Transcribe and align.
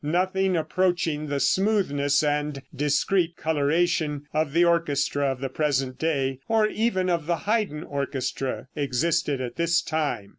Nothing 0.03 0.57
approaching 0.57 1.27
the 1.27 1.39
smoothness 1.39 2.23
and 2.23 2.63
discreet 2.75 3.37
coloration 3.37 4.25
of 4.33 4.51
the 4.51 4.65
orchestra 4.65 5.25
of 5.25 5.41
the 5.41 5.47
present 5.49 5.99
day, 5.99 6.39
or 6.47 6.65
even 6.65 7.07
of 7.07 7.27
the 7.27 7.37
Haydn 7.45 7.83
orchestra, 7.83 8.67
existed 8.75 9.39
at 9.39 9.57
this 9.57 9.79
time. 9.79 10.29